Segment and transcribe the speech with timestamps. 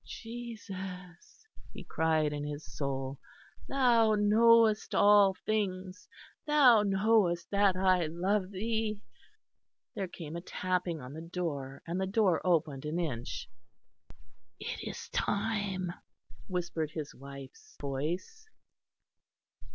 [0.03, 3.19] "Jesus," he cried in his soul,
[3.69, 6.07] "Thou knowest all things;
[6.47, 8.99] Thou knowest that I love Thee."
[9.93, 13.47] There came a tapping on the door; and the door opened an inch.
[14.59, 15.93] "It is time,"
[16.47, 18.49] whispered his wife's voice.